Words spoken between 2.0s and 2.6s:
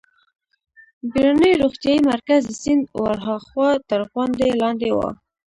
مرکز د